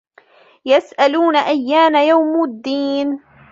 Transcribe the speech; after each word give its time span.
يَسْأَلُونَ 0.65 1.35
أَيَّانَ 1.35 1.95
يَوْمُ 1.95 2.43
الدِّينِ 2.43 3.19